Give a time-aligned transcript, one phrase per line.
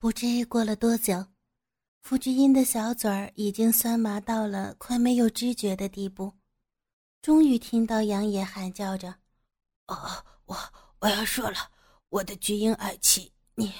[0.00, 1.26] 不知过了多久，
[2.02, 6.32] 傅菊英的小嘴儿已经酸麻到了快没有知觉的地步。
[7.20, 9.16] 终于听到杨野喊叫着
[9.88, 10.56] ：“哦，我
[11.00, 11.72] 我要射了！
[12.10, 13.74] 我的菊英爱妻，你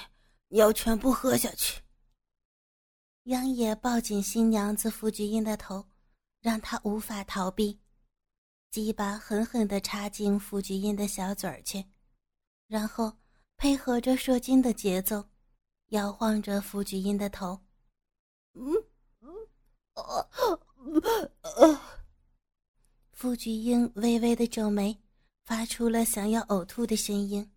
[0.49, 1.81] 你要全部喝下去！”
[3.23, 5.87] 杨野抱紧新娘子傅菊英的头，
[6.41, 7.79] 让她无法逃避，
[8.71, 11.85] 鸡巴狠狠地插进傅菊英的小嘴儿去，
[12.67, 13.13] 然后
[13.55, 15.28] 配合着射精的节奏。
[15.89, 17.59] 摇晃着傅菊英的头，
[18.53, 18.73] 嗯
[19.21, 19.29] 嗯，
[19.95, 20.29] 呃
[21.41, 21.81] 呃，
[23.11, 24.95] 傅菊英微微的皱眉，
[25.45, 27.51] 发出了想要呕吐的声音。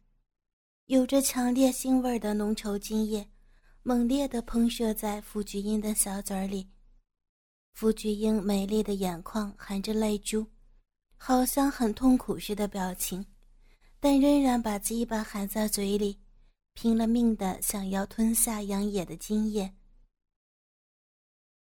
[0.86, 3.28] 有着强烈腥味的浓稠精液，
[3.82, 6.68] 猛烈的喷射在傅菊英的小嘴里。
[7.74, 10.46] 傅菊英美丽的眼眶含着泪珠，
[11.16, 13.24] 好像很痛苦似的表情，
[14.00, 16.18] 但仍然把鸡巴含在嘴里。
[16.74, 19.74] 拼了命的想要吞下杨野的精液，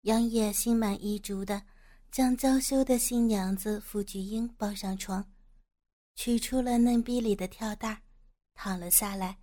[0.02, 1.64] 杨野心满意足的
[2.12, 5.26] 将娇羞的新娘子傅菊英抱上床，
[6.16, 8.04] 取出了嫩逼里的跳蛋，
[8.54, 9.40] 躺了下来，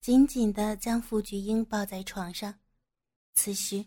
[0.00, 2.54] 紧紧的将傅菊英抱在床上。
[3.34, 3.86] 此时，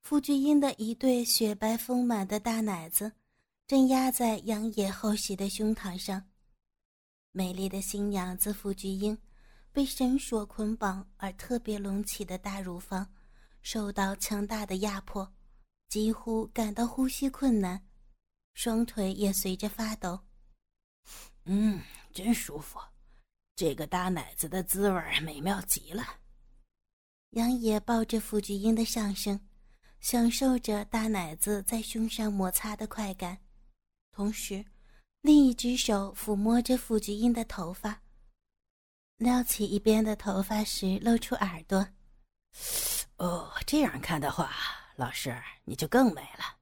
[0.00, 3.12] 傅菊英的一对雪白丰满的大奶子
[3.66, 6.30] 正压在杨野厚实的胸膛上，
[7.32, 9.18] 美丽的新娘子傅菊英。
[9.72, 13.10] 被绳索捆绑而特别隆起的大乳房，
[13.62, 15.32] 受到强大的压迫，
[15.88, 17.82] 几乎感到呼吸困难，
[18.52, 20.20] 双腿也随着发抖。
[21.44, 21.80] 嗯，
[22.12, 22.78] 真舒服，
[23.56, 26.04] 这个大奶子的滋味美妙极了。
[27.30, 29.40] 杨野抱着傅菊英的上身，
[30.00, 33.38] 享受着大奶子在胸上摩擦的快感，
[34.12, 34.62] 同时，
[35.22, 38.01] 另一只手抚摸着傅菊英的头发。
[39.22, 41.86] 撩起一边的头发时，露出耳朵。
[43.18, 44.50] 哦，这样看的话，
[44.96, 45.32] 老师
[45.64, 46.58] 你就更美了。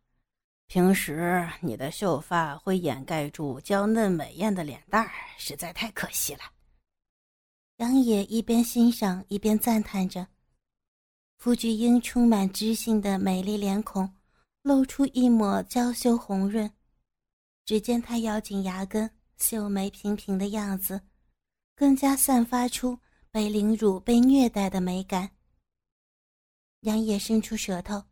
[0.67, 6.43] 平时你的秀发会掩盖住娇嫩美艳的脸蛋儿，实在太可惜了。
[7.79, 10.27] 杨野一边欣赏一边赞叹着。
[11.39, 14.15] 傅菊英充满知性的美丽脸孔
[14.61, 16.71] 露出一抹娇羞红润，
[17.65, 21.01] 只见她咬紧牙根，秀眉平平的样子。
[21.81, 22.99] 更加散发出
[23.31, 25.31] 被凌辱、被虐待的美感。
[26.81, 28.05] 杨野伸出舌头，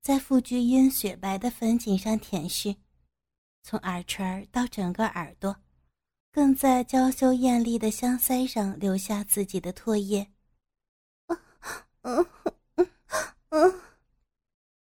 [0.00, 2.74] 在傅菊英雪白的粉颈上舔舐，
[3.62, 5.54] 从耳垂到整个耳朵，
[6.32, 10.26] 更在娇羞艳丽的香腮上留下自己的唾液。
[11.26, 12.26] 嗯
[12.74, 12.88] 嗯
[13.50, 13.80] 嗯，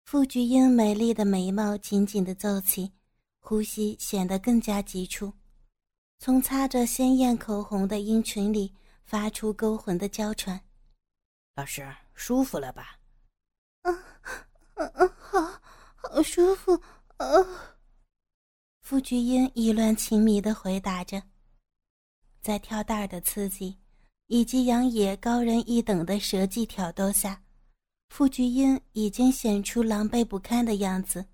[0.05, 2.91] 傅菊英美丽的眉毛紧紧的皱起，
[3.39, 5.33] 呼吸显得更加急促。
[6.21, 8.73] 从擦着鲜艳口红的阴唇里
[9.05, 10.59] 发出勾魂的娇喘，
[11.55, 12.99] 老师舒服了吧？
[13.83, 14.03] 嗯，
[14.73, 15.61] 嗯嗯，好，
[15.95, 16.73] 好舒服
[17.15, 17.25] 啊！
[18.81, 21.23] 傅菊英意乱情迷的回答着，
[22.41, 23.77] 在跳蛋儿的刺激
[24.27, 27.41] 以及杨野高人一等的舌技挑逗下，
[28.09, 31.25] 傅菊英已经显出狼狈不堪的样子，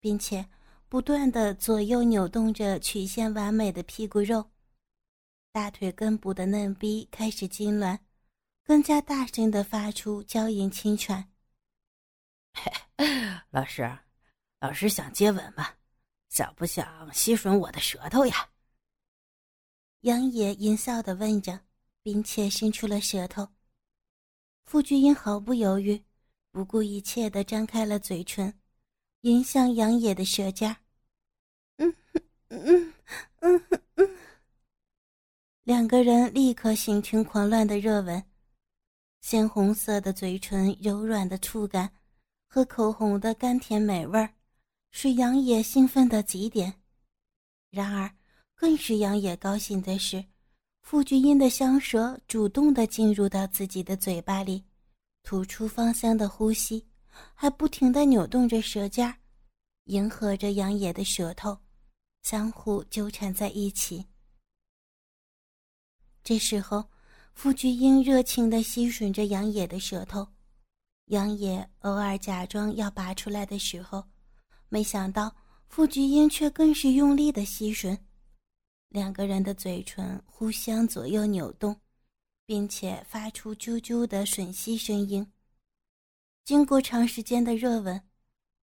[0.00, 0.44] 并且。
[0.88, 4.50] 不断的左右扭动着曲线完美的屁股肉，
[5.52, 7.98] 大腿根部的嫩逼开始痉挛，
[8.64, 11.30] 更加大声的发出娇吟轻喘。
[13.50, 13.98] 老师，
[14.60, 15.68] 老师想接吻吗？
[16.30, 18.48] 想不想吸吮我的舌头呀？
[20.00, 21.60] 杨野淫笑的问着，
[22.02, 23.46] 并且伸出了舌头。
[24.64, 26.02] 傅菊英毫不犹豫，
[26.50, 28.57] 不顾一切的张开了嘴唇。
[29.22, 30.76] 迎向杨野的舌尖，
[31.78, 31.92] 嗯
[32.50, 32.94] 嗯
[33.40, 33.62] 嗯
[33.96, 34.08] 嗯，
[35.64, 38.22] 两个人立刻形成狂乱的热吻，
[39.20, 41.90] 鲜红色的嘴唇、柔软的触感
[42.46, 44.32] 和口红的甘甜美味儿，
[44.92, 46.72] 使杨野兴奋到极点。
[47.70, 48.08] 然而，
[48.54, 50.24] 更使杨野高兴的是，
[50.82, 54.64] 傅菊英的香舌主动的进入到自己的嘴巴里，
[55.24, 56.86] 吐出芳香的呼吸。
[57.34, 59.14] 还不停地扭动着舌尖，
[59.84, 61.58] 迎合着杨野的舌头，
[62.22, 64.06] 相互纠缠在一起。
[66.24, 66.84] 这时候，
[67.34, 70.26] 傅菊英热情地吸吮着杨野的舌头，
[71.06, 74.04] 杨野偶尔假装要拔出来的时候，
[74.68, 75.34] 没想到
[75.68, 77.96] 傅菊英却更是用力的吸吮，
[78.88, 81.80] 两个人的嘴唇互相左右扭动，
[82.44, 85.26] 并且发出啾啾的吮吸声音。
[86.48, 88.02] 经过长时间的热吻，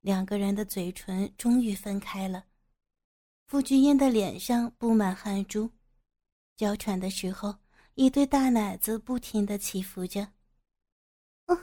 [0.01, 2.45] 两个人的嘴唇终于分开了。
[3.45, 5.69] 傅菊英的脸上布满汗珠，
[6.57, 7.59] 娇喘的时候，
[7.93, 10.23] 一对大奶子不停的起伏着。
[11.45, 11.55] 啊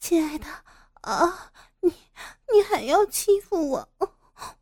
[0.00, 0.46] 亲爱的
[1.02, 3.88] 啊，你你还要欺负我？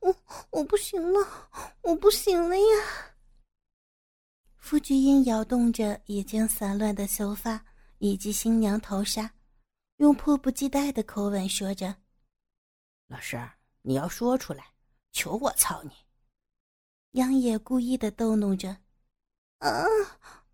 [0.00, 0.14] 我
[0.50, 1.48] 我不行了，
[1.80, 3.16] 我不行了呀！
[4.58, 7.64] 傅君英摇动着已经散乱的秀发
[7.96, 9.33] 以及新娘头纱，
[10.04, 11.96] 用迫不及待的口吻说着
[13.08, 13.42] ：“老师，
[13.80, 14.66] 你要说出来，
[15.12, 15.92] 求我操你！”
[17.12, 18.76] 杨野故意的逗弄着
[19.60, 19.82] ：“啊，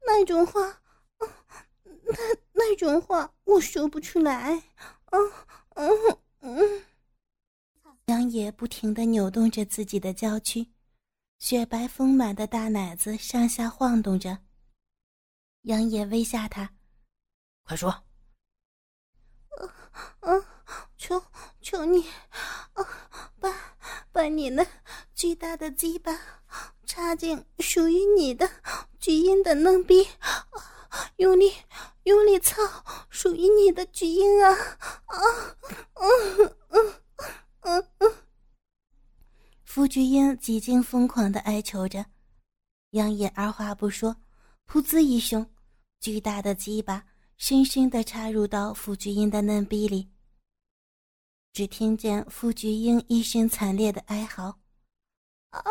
[0.06, 0.80] 那种话，
[1.18, 2.14] 那
[2.52, 4.56] 那种话我说不出来。”
[5.10, 5.18] 啊
[5.70, 5.90] 嗯
[6.42, 6.84] 嗯。
[8.04, 10.64] 杨野不停的扭动着自己的娇躯，
[11.40, 14.38] 雪白丰满的大奶子上下晃动着。
[15.62, 16.72] 杨野威吓他
[17.66, 17.92] ：“快说
[19.58, 19.70] ！”“嗯
[20.20, 20.44] 嗯，
[20.96, 21.22] 求
[21.60, 22.06] 求你，
[22.74, 22.84] 啊，
[23.40, 23.52] 把
[24.12, 24.66] 把你那
[25.14, 26.16] 巨大的鸡巴
[26.86, 28.48] 插进属于你的
[28.98, 30.08] 巨婴的嫩逼，
[31.16, 31.52] 用力
[32.04, 32.62] 用力操
[33.08, 34.52] 属于你的巨婴啊！
[35.06, 35.16] 啊，
[35.94, 36.94] 嗯嗯。”嗯
[37.62, 38.12] 嗯嗯，
[39.64, 42.06] 傅菊英几近疯狂的哀求着，
[42.90, 44.16] 杨野二话不说，
[44.66, 45.48] 噗呲一声，
[46.00, 47.04] 巨大的鸡巴
[47.40, 50.10] 深深的插入到傅菊英的嫩逼里。
[51.54, 54.60] 只听见傅菊英一声惨烈的哀嚎
[55.48, 55.62] ：“啊，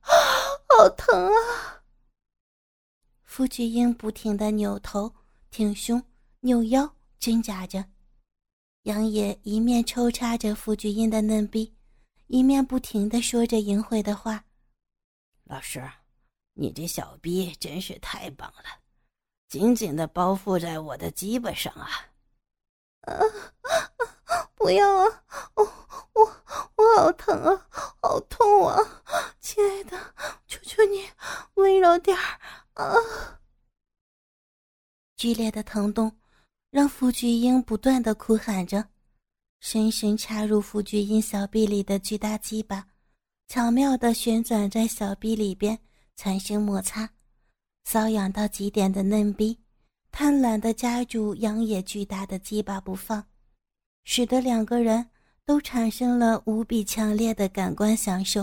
[0.00, 1.84] 好疼啊！”
[3.22, 5.14] 傅菊英不停的扭头、
[5.48, 6.02] 挺胸、
[6.40, 7.84] 扭腰，挣扎着。
[8.82, 11.72] 杨野一面抽插着傅菊英的嫩逼，
[12.26, 14.44] 一面不停的说着淫秽的话
[15.46, 15.88] ：“老师，
[16.54, 18.82] 你这小逼真是太棒了，
[19.54, 21.88] 紧紧的包覆在我的鸡巴上啊
[23.06, 23.14] ！”“啊，
[24.56, 25.22] 不要啊！
[25.54, 25.62] 我
[26.14, 26.32] 我
[26.74, 27.66] 我好疼啊，
[28.02, 28.76] 好痛啊！
[29.38, 29.96] 亲爱的，
[30.48, 31.08] 求求你
[31.54, 32.40] 温柔点儿
[32.72, 32.96] 啊！”
[35.14, 36.10] 剧烈的疼痛。
[36.72, 38.88] 让傅菊英不断的哭喊着，
[39.60, 42.84] 深深插入傅菊英小臂里的巨大鸡巴，
[43.46, 45.78] 巧妙的旋转在小臂里边，
[46.16, 47.08] 产生摩擦，
[47.86, 49.58] 瘙痒到极点的嫩逼，
[50.10, 53.26] 贪婪的夹住杨野巨大的鸡巴不放，
[54.04, 55.10] 使得两个人
[55.44, 58.42] 都产生了无比强烈的感官享受。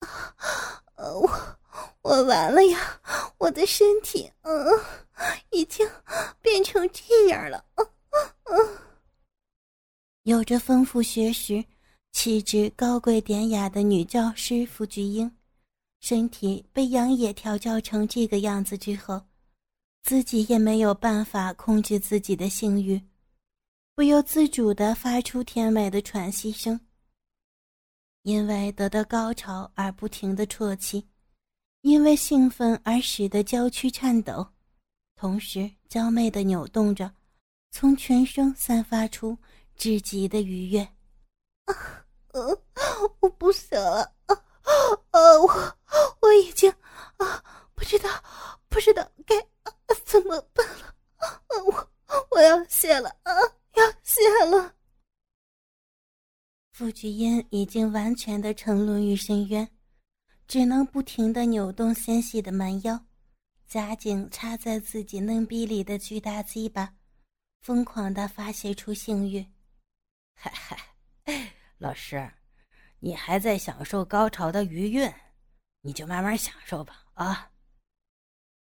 [0.00, 1.58] 啊，我
[2.02, 3.00] 我完了呀，
[3.38, 4.52] 我的身体，嗯。
[5.50, 5.88] 已经
[6.40, 7.64] 变成这样了。
[10.24, 11.64] 有着丰富学识、
[12.10, 15.30] 气质高贵典雅的女教师傅菊英，
[16.02, 19.22] 身体被杨野调教成这个样子之后，
[20.02, 23.00] 自己也没有办法控制自己的性欲，
[23.94, 26.80] 不由自主地发出甜美的喘息声。
[28.22, 31.06] 因为得到高潮而不停的啜泣，
[31.82, 34.44] 因为兴奋而使得娇躯颤抖。
[35.14, 37.14] 同时，娇媚的扭动着，
[37.70, 39.38] 从全身散发出
[39.76, 40.80] 至极的愉悦。
[41.66, 41.74] 啊，
[43.20, 44.12] 我不行了，
[45.12, 45.78] 呃，我
[46.20, 46.70] 我已经
[47.16, 47.44] 啊，
[47.74, 48.08] 不知道，
[48.68, 49.36] 不知道该
[50.04, 50.94] 怎么办了。
[51.16, 51.92] 啊，我
[52.30, 53.32] 我要谢了，啊，
[53.74, 54.74] 要谢了。
[56.72, 59.68] 傅菊英已经完全的沉沦于深渊，
[60.48, 62.98] 只能不停的扭动纤细的蛮腰。
[63.68, 66.94] 夹紧插在自己嫩逼里的巨大鸡巴，
[67.62, 69.46] 疯狂的发泄出性欲。
[70.34, 72.30] 嗨嗨，老师，
[73.04, 75.12] 你还在享受高潮的余韵，
[75.80, 77.04] 你就慢慢享受吧。
[77.14, 77.50] 啊！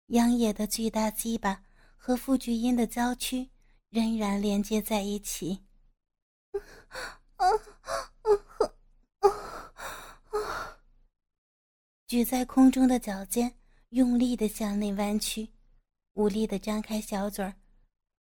[0.07, 1.65] 杨野的巨大鸡巴
[1.97, 3.51] 和傅菊英的娇躯
[3.91, 5.67] 仍然连接在一起。
[6.53, 6.61] 啊
[7.37, 7.51] 啊
[10.31, 10.79] 啊！
[12.07, 13.53] 举在空中的脚尖。
[13.91, 15.49] 用力的向内弯曲，
[16.13, 17.55] 无力的张开小嘴儿，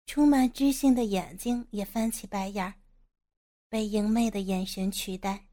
[0.05, 2.75] 充满知性的眼睛也翻起白眼儿，
[3.67, 5.48] 被淫媚的眼神取代。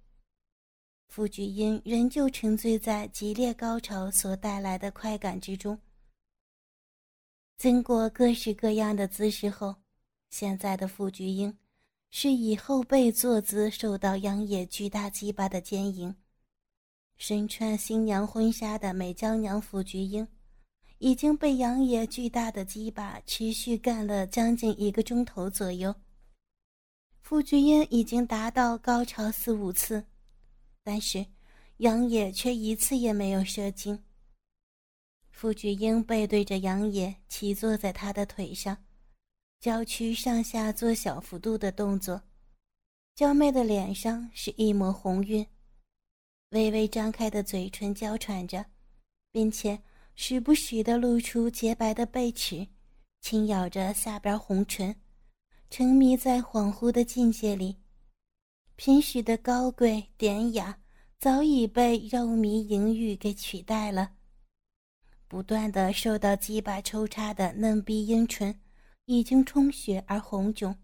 [1.09, 5.79] 傅菊英仍旧沉醉在激烈高潮所带来的快感之中。
[7.57, 9.75] 经过各式各样的姿势后，
[10.29, 11.57] 现在的傅菊英
[12.11, 16.15] 是以后背坐姿受到杨野巨大鸡巴的奸淫。
[17.17, 20.29] 身穿新娘婚纱的美娇娘傅菊英，
[20.99, 25.95] 已经被杨野巨大的鸡巴持续干了将近一个钟头左右。
[27.23, 30.05] 傅菊英已经达到高潮四五次，
[30.87, 31.27] 但是
[31.79, 34.05] 杨野却一次也没有射精。
[35.33, 38.85] 傅菊英背对着杨野，骑坐在他的腿上，
[39.59, 42.23] 娇躯上下做小幅度的动作，
[43.17, 45.45] 娇媚的脸上是一抹红晕。
[46.51, 48.67] 微微张开的嘴唇娇喘着，
[49.33, 49.83] 并且
[50.15, 52.69] 时不时的露出洁白的贝齿，
[53.21, 54.95] 轻咬着下边红唇，
[55.69, 57.79] 沉迷在恍惚的境界里，
[58.77, 60.79] 平时的高贵典雅
[61.19, 64.13] 早已被肉迷淫欲给取代了。
[65.27, 68.61] 不断的受到鸡巴抽插的嫩逼阴唇，
[69.07, 70.77] 已经充血而红肿，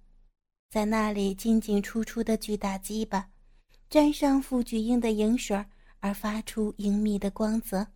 [0.71, 3.31] 在那里进进出出的巨大鸡巴，
[3.91, 5.65] 沾上傅菊英的银水
[6.01, 7.87] 而发出隐秘的光泽。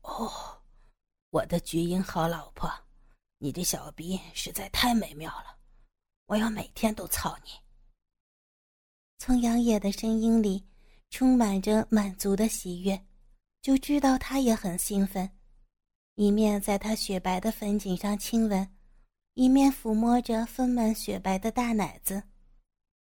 [0.00, 0.62] 哦，
[1.28, 2.72] 我的菊英好老婆。
[3.42, 5.56] 你的小逼实在太美妙了，
[6.26, 7.50] 我要每天都操你。
[9.20, 10.64] 从杨野的声音里
[11.10, 12.98] 充满着满足的喜悦，
[13.60, 15.30] 就知道他也很兴奋。
[16.14, 18.66] 一面在他雪白的粉颈上亲吻，
[19.34, 22.22] 一面抚摸着丰满雪白的大奶子，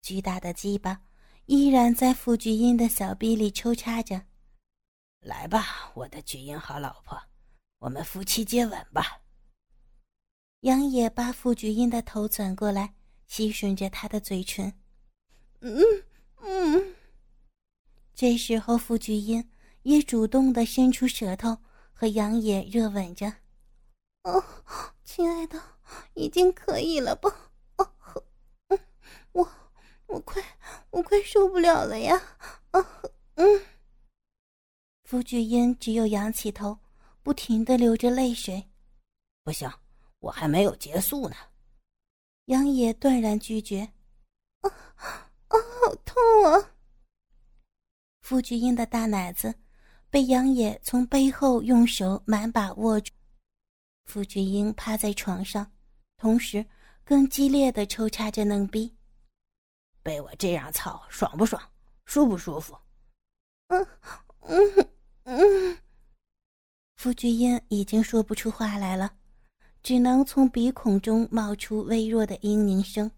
[0.00, 0.98] 巨大的鸡巴
[1.44, 4.22] 依然在傅菊英的小臂里抽插着。
[5.20, 7.20] 来吧，我的菊英好老婆，
[7.78, 9.20] 我们夫妻接吻吧。
[10.60, 12.94] 杨野把傅菊英的头转过来，
[13.26, 14.72] 吸吮着她的嘴唇。
[15.60, 15.82] 嗯
[16.42, 16.94] 嗯。
[18.14, 19.48] 这时候，傅菊英
[19.82, 21.56] 也主动的伸出舌头
[21.92, 23.32] 和杨野热吻着。
[24.24, 24.44] 哦，
[25.04, 25.60] 亲爱的，
[26.14, 27.30] 已经可以了吧？
[27.76, 27.92] 哦，
[28.68, 28.78] 嗯，
[29.32, 29.50] 我
[30.06, 30.42] 我快
[30.90, 32.20] 我快受不了了呀！
[32.72, 33.02] 啊，
[33.36, 33.62] 嗯。
[35.04, 36.78] 傅菊英只有仰起头，
[37.22, 38.64] 不停的流着泪水。
[39.42, 39.70] 不行。
[40.20, 41.36] 我还没有结束呢，
[42.44, 43.90] 杨野断然拒绝。
[44.60, 46.14] 啊啊，好痛
[46.46, 46.70] 啊！
[48.22, 49.54] 傅菊英的大奶子
[50.08, 53.10] 被杨野从背后用手满把握住，
[54.04, 55.70] 傅菊英趴在床上，
[56.16, 56.64] 同时
[57.04, 58.96] 更激烈的抽插着嫩逼。
[60.02, 61.60] 被我这样操，爽不爽？
[62.04, 62.78] 舒不舒服？
[63.68, 63.86] 嗯
[64.42, 64.88] 嗯
[65.24, 65.78] 嗯。
[66.96, 69.14] 傅菊英已经说不出话来了。
[69.82, 73.10] 只能从鼻孔中冒出微弱的嘤咛声，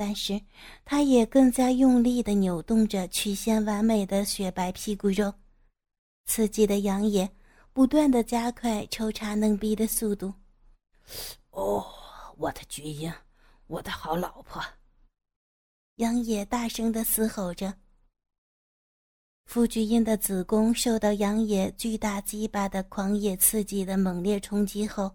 [0.00, 0.40] 但是
[0.82, 5.30] 他也更加用力地扭动着曲线完美的雪白屁股肉，
[6.24, 7.30] 刺激的杨野
[7.74, 10.32] 不断地加快抽插嫩逼的速度。
[11.50, 11.84] 哦，
[12.38, 13.12] 我的菊英，
[13.66, 14.64] 我的好老婆！
[15.96, 17.74] 杨野大声地嘶吼着。
[19.44, 25.14] 傅菊英的子宫受到杨野巨大鸡巴的狂野刺激的猛烈冲击后。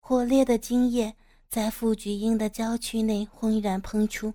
[0.00, 1.16] 火烈的精液
[1.54, 4.34] 在傅菊英的娇躯内轰然喷出，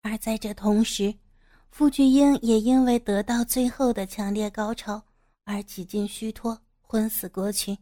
[0.00, 1.14] 而在这同时，
[1.68, 5.04] 傅菊英也因为得到最后的强烈高潮
[5.44, 7.76] 而几近虚脱，昏死过去。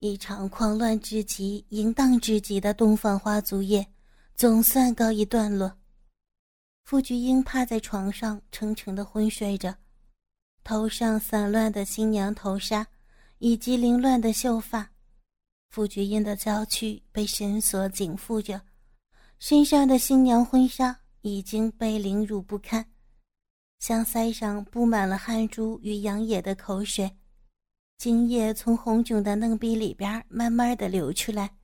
[0.00, 3.86] 一场狂乱至极、淫荡至极的东方花烛夜
[4.34, 5.78] 总算告一段落。
[6.84, 9.74] 傅菊英趴在床上，沉沉的昏睡着，
[10.62, 12.86] 头上散乱的新娘头纱
[13.38, 14.89] 以及凌乱的秀发。
[15.70, 18.60] 傅菊英的娇躯被绳索紧缚着，
[19.38, 22.84] 身上的新娘婚纱已经被凌辱不堪，
[23.78, 27.16] 香腮上布满了汗珠与杨野的口水，
[27.98, 31.56] 精液从红肿的嫩逼里边慢慢的流出来。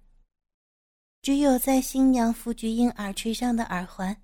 [1.20, 4.16] 只有在新娘傅菊英耳垂上的耳环，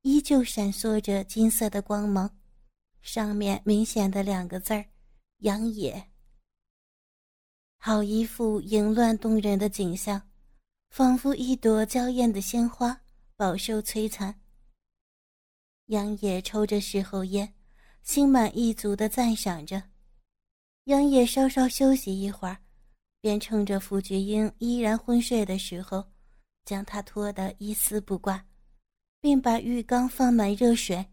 [0.00, 2.30] 依旧闪烁着金色的光芒，
[3.02, 4.86] 上面明显的两个字儿：
[5.40, 6.08] 杨野。
[7.80, 10.20] 好一幅淫乱动人的景象，
[10.90, 13.00] 仿佛一朵娇艳的鲜花
[13.36, 14.34] 饱受摧残。
[15.86, 17.54] 杨野抽着事后烟，
[18.02, 19.80] 心满意足的赞赏着。
[20.84, 22.58] 杨野稍稍休息一会儿，
[23.20, 26.04] 便趁着傅菊英依然昏睡的时候，
[26.64, 28.44] 将她拖得一丝不挂，
[29.20, 31.06] 并把浴缸放满热水，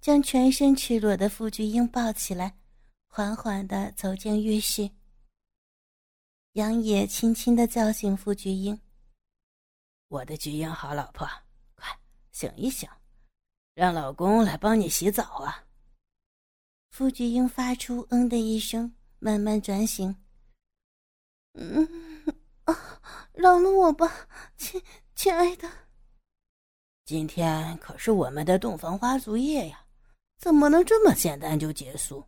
[0.00, 2.56] 将全身赤裸的傅菊英抱起来，
[3.06, 4.90] 缓缓地走进浴室。
[6.54, 8.78] 杨野轻轻的叫醒傅菊英
[10.08, 11.26] ：“我的菊英好老婆，
[11.76, 11.98] 快
[12.30, 12.86] 醒一醒，
[13.74, 15.64] 让老公来帮你洗澡啊！”
[16.92, 20.14] 傅菊英发出“嗯”的一声，慢慢转醒。
[21.56, 21.88] “嗯
[22.64, 23.00] 啊，
[23.32, 24.28] 饶了我吧，
[24.58, 24.82] 亲
[25.14, 25.66] 亲爱的。
[27.06, 29.86] 今天可是我们的洞房花烛夜呀，
[30.36, 32.22] 怎么能这么简单就结束？”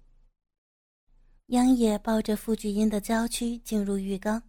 [1.49, 4.43] 杨野抱着傅菊英的娇躯进入浴缸，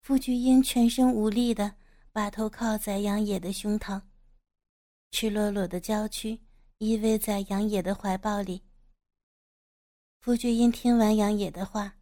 [0.00, 1.76] 傅菊英全身无力的
[2.10, 4.02] 把头靠在杨野的胸膛，
[5.12, 6.40] 赤裸裸的娇躯
[6.78, 8.64] 依偎在杨野的怀抱里。
[10.18, 11.96] 傅菊英听完杨野的话，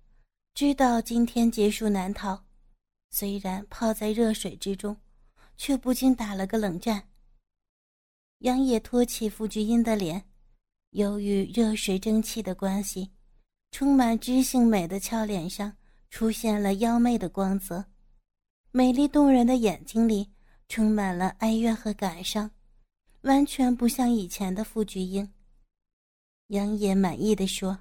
[0.54, 2.42] 知道今天结束难逃，
[3.10, 4.96] 虽然泡在热水之中，
[5.58, 7.10] 却不禁打了个冷战。
[8.38, 10.24] 杨野托起傅菊英的脸，
[10.92, 13.10] 由于热水蒸汽的关系。
[13.70, 15.76] 充满知性美的俏脸上
[16.10, 17.84] 出现了妖媚的光泽，
[18.72, 20.30] 美丽动人的眼睛里
[20.68, 22.50] 充满了哀怨和感伤，
[23.22, 25.32] 完全不像以前的傅菊英。
[26.48, 27.78] 杨野满意的说：“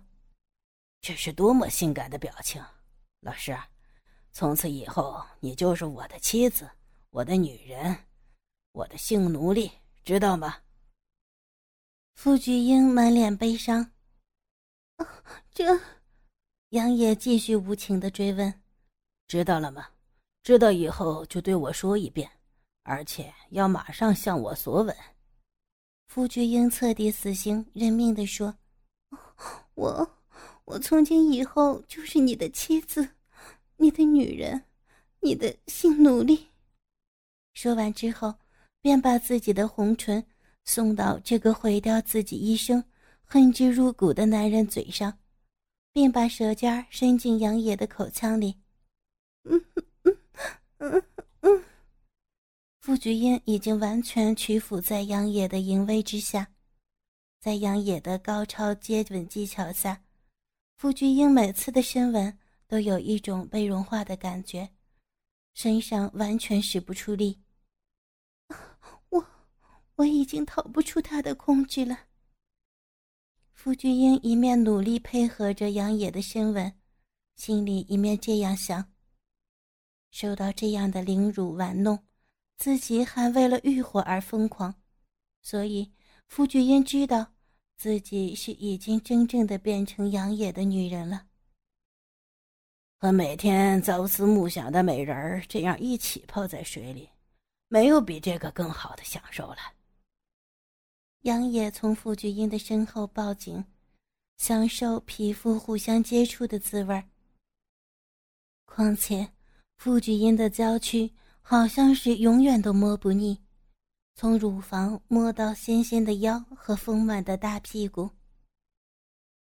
[1.02, 2.64] 这是多么性感的表情，
[3.22, 3.58] 老师，
[4.32, 6.70] 从此以后你就是我的妻子，
[7.10, 7.98] 我的女人，
[8.74, 9.72] 我的性奴隶，
[10.04, 10.58] 知道吗？”
[12.14, 13.92] 傅菊英满脸悲伤。
[15.54, 15.80] 这，
[16.70, 18.54] 杨野继续无情的追问
[19.28, 19.90] ：“知道了吗？
[20.44, 22.30] 知道以后就对我说一遍，
[22.84, 24.96] 而且要马上向我索吻。”
[26.08, 28.56] 傅菊英彻底死心，认命的说
[29.76, 30.18] ：“我，
[30.66, 33.10] 我从今以后就是你的妻子，
[33.78, 34.64] 你的女人，
[35.20, 36.48] 你的性奴隶。”
[37.54, 38.34] 说完之后，
[38.82, 40.26] 便把自己的红唇
[40.66, 42.84] 送到这个毁掉自己一生。
[43.32, 45.20] 恨之入骨的男人嘴上，
[45.94, 48.58] 并把舌尖伸进杨野的口腔里。
[49.44, 49.64] 嗯
[50.02, 50.18] 嗯
[50.80, 51.04] 嗯
[51.42, 51.64] 嗯，
[52.82, 56.52] 傅菊英已经完全屈服在杨野的淫威之下，
[57.40, 60.04] 在杨野的高超接吻技巧下，
[60.78, 62.36] 傅菊英每次的深吻
[62.68, 64.72] 都有一种被融化的感觉，
[65.54, 67.40] 身上完全使不出力。
[69.10, 69.24] 我
[69.98, 72.09] 我已经逃不出他的控制了。
[73.62, 76.74] 傅菊英一面努力配合着杨野的深吻，
[77.36, 78.90] 心里一面这样想：
[80.12, 82.00] 受到这样的凌辱玩弄，
[82.56, 84.74] 自己还为了欲火而疯狂，
[85.42, 85.92] 所以
[86.30, 87.34] 傅菊英知道
[87.76, 91.26] 自己是已经真正的变成杨野的女人了。
[92.98, 97.10] 和每天朝思暮想的美人儿这样一起泡在水里，
[97.68, 99.58] 没有比这个更好的享受了。
[101.24, 103.66] 杨野从傅菊英的身后抱紧，
[104.38, 107.04] 享受皮肤互相接触的滋味儿
[108.66, 109.30] 况且，
[109.76, 111.12] 傅菊英的娇躯
[111.42, 113.42] 好像是永远都摸不腻，
[114.16, 118.10] 从乳房摸到纤纤的腰和丰满的大屁股。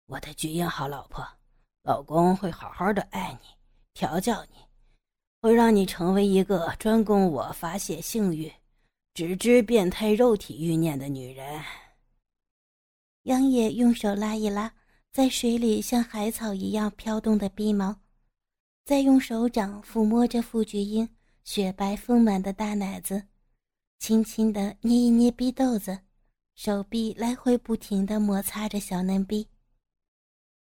[0.07, 1.23] 我的菊英好老婆，
[1.83, 3.47] 老公会好好的爱你，
[3.93, 4.57] 调教你，
[5.39, 8.51] 会让你成为一个专供我发泄性欲。
[9.13, 11.61] 只知变态肉体欲念的女人。
[13.23, 14.73] 杨野用手拉一拉
[15.11, 17.99] 在水里像海草一样飘动的鼻毛，
[18.85, 21.07] 再用手掌抚摸着傅菊英
[21.43, 23.23] 雪白丰满的大奶子，
[23.99, 25.99] 轻轻的捏一捏逼豆子，
[26.55, 29.47] 手臂来回不停的摩擦着小嫩逼。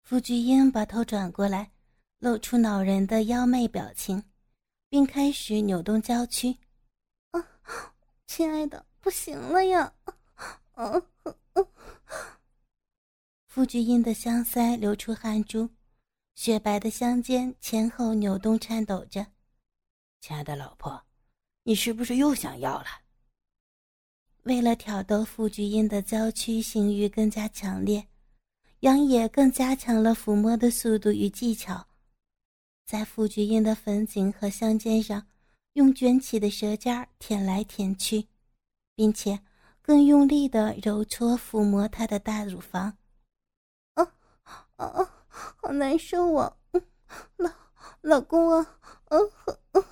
[0.04, 1.72] 傅菊英把头转过来，
[2.20, 4.24] 露出恼人的妖媚表情，
[4.90, 6.56] 并开始扭动娇躯。
[8.28, 9.94] 亲爱的，不行了呀！
[10.76, 11.68] 嗯嗯
[13.48, 15.70] 傅菊英的香腮流出汗珠，
[16.36, 19.26] 雪白的香肩前后扭动颤抖着。
[20.22, 21.04] 亲爱的老婆，
[21.64, 22.86] 你是不是又想要了？
[24.44, 28.08] 为了挑逗傅菊英的娇躯性欲更加强烈，
[28.82, 31.88] 杨野更加强了抚摸的速度与技巧，
[32.86, 35.26] 在傅菊英的粉颈和香肩上。
[35.78, 38.28] 用卷起的舌尖舔来舔去，
[38.96, 39.40] 并且
[39.80, 42.98] 更用力的揉搓抚摸她的大乳房。
[43.94, 44.04] 啊
[44.78, 46.58] 啊啊，好难受啊！
[47.36, 47.52] 老
[48.02, 49.22] 老公啊，嗯
[49.74, 49.84] 嗯。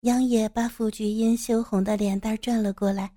[0.00, 3.14] 杨野把傅菊英羞红的脸蛋转了过来，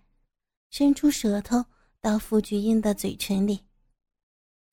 [0.69, 1.63] 伸出舌头
[2.01, 3.63] 到傅菊英的嘴唇里。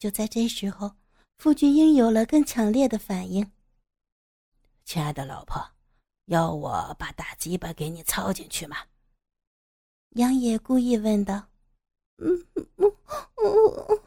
[0.01, 0.90] 就在这时候，
[1.38, 3.49] 傅菊英有了更强烈的反应。
[4.85, 5.78] 亲爱的老婆。
[6.29, 8.77] 要我把大鸡巴给你操进去吗？
[10.11, 11.49] 杨野故意问道。
[12.17, 14.01] 嗯嗯嗯。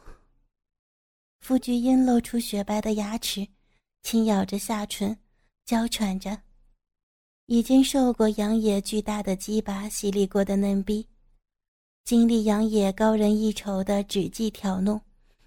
[1.40, 3.48] 傅菊英露出雪白的牙齿，
[4.02, 5.18] 轻咬着下唇，
[5.64, 6.42] 娇喘着。
[7.46, 11.08] 已经受过杨野巨大的鸡巴洗礼过的嫩逼，
[12.04, 15.00] 经历杨野高人一筹的指技挑弄，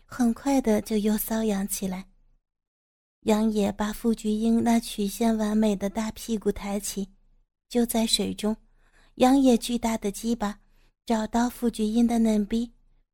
[0.05, 2.05] 很快的就又瘙痒起来。
[3.25, 7.09] 杨野把傅菊英那曲线完美的大屁股抬起，
[7.67, 8.55] 就在水中，
[9.15, 10.59] 杨野巨大的鸡巴
[11.07, 12.71] 找到傅菊英的嫩逼，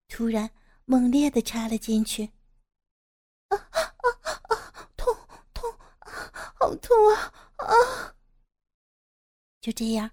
[0.10, 0.52] 突然
[0.84, 2.26] 猛烈的插了进去。
[3.48, 3.80] 啊啊
[4.50, 4.90] 啊！
[4.98, 5.16] 痛
[5.54, 5.74] 痛，
[6.60, 8.14] 好痛啊啊！
[9.62, 10.12] 就这样，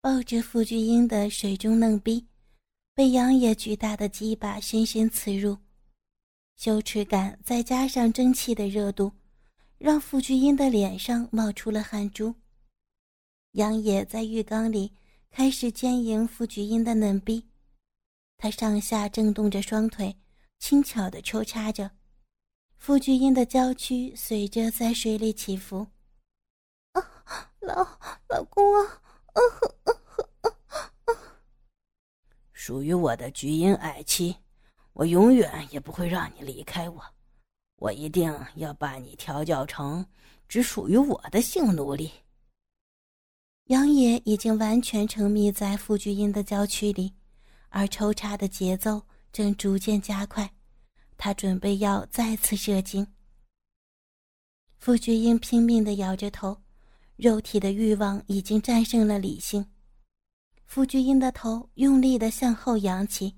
[0.00, 2.24] 抱着傅菊英的水中嫩逼，
[2.94, 5.58] 被杨野巨大的鸡巴深深刺入，
[6.56, 9.10] 羞耻感再加上蒸汽的热度。
[9.80, 12.34] 让傅菊英的脸上冒出了汗珠。
[13.52, 14.92] 杨野在浴缸里
[15.30, 17.48] 开始奸淫傅菊英的嫩逼，
[18.36, 20.18] 他上下震动着双腿，
[20.58, 21.92] 轻巧地抽插着。
[22.76, 25.86] 傅菊英的娇躯随着在水里起伏。
[26.92, 27.76] 啊老
[28.28, 29.00] 老公啊！
[32.52, 34.36] 属于我的菊英爱妻，
[34.92, 37.02] 我永远也不会让你离开我。
[37.80, 40.06] 我一定要把你调教成
[40.46, 42.12] 只属于我的性奴隶。
[43.64, 47.14] 杨野已经完全沉迷在傅菊英的娇躯里，
[47.70, 49.00] 而抽插的节奏
[49.32, 50.48] 正逐渐加快。
[51.16, 53.06] 他准备要再次射精。
[54.78, 56.56] 傅菊英拼命的摇着头，
[57.16, 59.64] 肉体的欲望已经战胜了理性。
[60.66, 63.36] 傅菊英的头用力的向后扬起，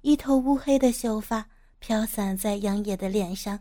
[0.00, 3.58] 一头乌黑的秀发飘散在杨野的脸上，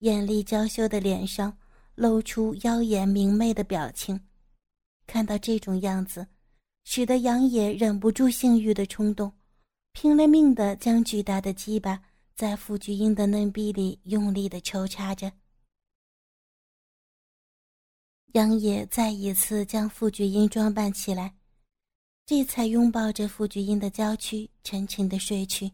[0.00, 1.56] 艳丽娇羞的脸上
[1.94, 4.20] 露出妖艳明媚的表情。
[5.06, 6.26] 看到这种样子，
[6.84, 9.32] 使得杨野忍不住性欲的冲动，
[9.92, 12.02] 拼了命的将巨大的鸡巴
[12.34, 15.32] 在傅菊英的嫩壁里用力的抽插着。
[18.34, 21.34] 杨野再一次将傅菊英装扮起来。
[22.24, 25.72] 这才拥抱着傅菊英的娇躯，沉沉的睡去。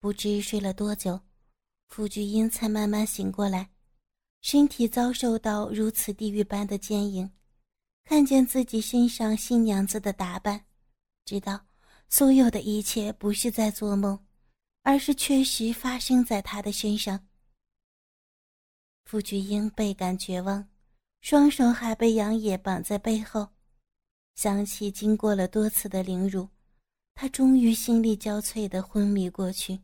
[0.00, 1.20] 不知睡了多久，
[1.88, 3.70] 傅菊英才慢慢醒过来，
[4.42, 7.30] 身体遭受到如此地狱般的奸淫，
[8.04, 10.66] 看见自己身上新娘子的打扮，
[11.24, 11.66] 知道
[12.08, 14.18] 所有的一切不是在做梦，
[14.82, 17.26] 而是确实发生在他的身上。
[19.04, 20.68] 傅菊英倍感绝望，
[21.20, 23.48] 双手还被杨野绑在背后。
[24.34, 26.48] 想起经过了多次的凌辱，
[27.14, 29.80] 他终于心力交瘁的昏迷过去。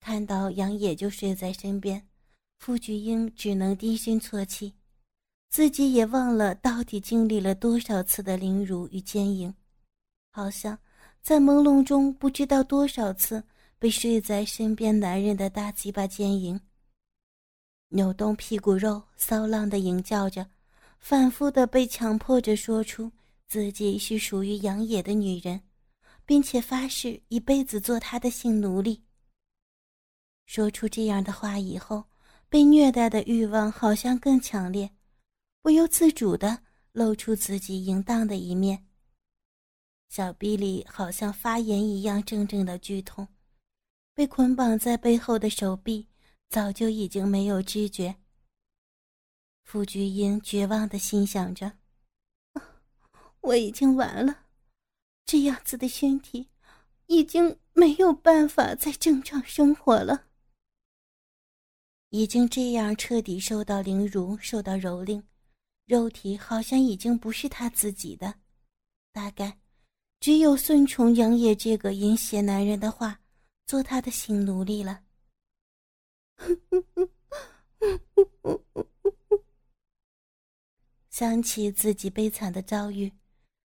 [0.00, 2.06] 看到杨野就睡在身边，
[2.58, 4.74] 傅菊英只能低声啜泣，
[5.50, 9.52] 自己也忘了到底经历了多少次的凌辱与奸淫，
[10.30, 10.78] 好像
[11.22, 13.42] 在朦胧中不知道多少次
[13.78, 16.60] 被睡在身边男人的大鸡巴奸淫，
[17.88, 20.46] 扭动屁股肉，骚浪的吟叫着。
[20.98, 23.12] 反复的被强迫着说出
[23.46, 25.60] 自己是属于杨野的女人，
[26.24, 29.02] 并且发誓一辈子做他的性奴隶。
[30.46, 32.04] 说出这样的话以后，
[32.48, 34.92] 被虐待的欲望好像更强烈，
[35.60, 38.86] 不由自主的露出自己淫荡的一面。
[40.08, 43.26] 小臂里好像发炎一样，阵阵的剧痛，
[44.14, 46.06] 被捆绑在背后的手臂
[46.48, 48.14] 早就已经没有知觉。
[49.64, 51.72] 傅菊英绝望的心想着
[53.42, 54.44] ：“我已经完了，
[55.24, 56.48] 这样子的身体，
[57.06, 60.28] 已经没有办法再正常生活了。
[62.16, 65.22] 已经这样彻底受到凌辱、受到蹂躏，
[65.84, 68.36] 肉体好像已经不是他自己的，
[69.12, 69.58] 大概
[70.18, 73.20] 只有顺从杨野这个淫邪男人的话，
[73.66, 75.02] 做他的性奴隶了。”
[81.10, 83.12] 想起自己悲惨的遭遇，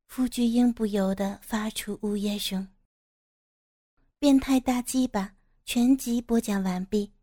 [0.10, 2.68] 傅菊英不由得发出呜咽声。
[4.20, 7.14] 变态大鸡巴全集播讲完毕。